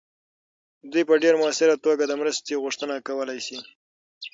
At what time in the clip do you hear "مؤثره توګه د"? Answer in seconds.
1.41-2.13